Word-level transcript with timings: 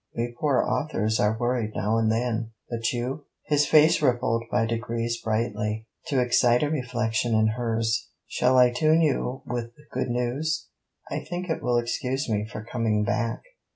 We 0.17 0.33
poor 0.39 0.63
authors 0.63 1.19
are 1.19 1.37
worried 1.39 1.73
now 1.75 1.99
and 1.99 2.11
then. 2.11 2.53
But 2.71 2.91
you?' 2.91 3.25
His 3.45 3.67
face 3.67 4.01
rippled 4.01 4.45
by 4.49 4.65
degrees 4.65 5.21
brightly, 5.23 5.85
to 6.07 6.19
excite 6.19 6.63
a 6.63 6.71
reflection 6.71 7.35
in 7.35 7.49
hers. 7.49 8.09
'Shall 8.27 8.57
I 8.57 8.71
tune 8.71 9.01
you 9.01 9.43
with 9.45 9.69
good 9.91 10.09
news? 10.09 10.69
I 11.11 11.19
think 11.23 11.51
it 11.51 11.61
will 11.61 11.77
excuse 11.77 12.27
me 12.27 12.47
for 12.51 12.63
coming 12.63 13.03
back.' 13.03 13.43